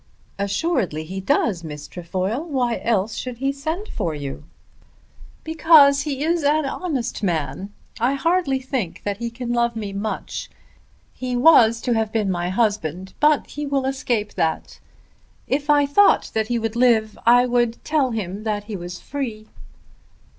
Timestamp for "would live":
16.57-17.15